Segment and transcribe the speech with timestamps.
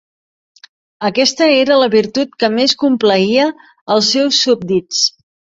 [1.09, 3.47] Aquesta era la virtut que més complaïa
[3.97, 5.07] els seus súbdits.